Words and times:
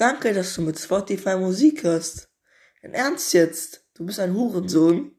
Danke, 0.00 0.32
dass 0.32 0.54
du 0.54 0.62
mit 0.62 0.78
Spotify 0.78 1.36
Musik 1.36 1.82
hörst. 1.82 2.30
In 2.80 2.94
Ernst 2.94 3.34
jetzt, 3.34 3.86
du 3.92 4.06
bist 4.06 4.18
ein 4.18 4.32
Hurensohn. 4.32 5.12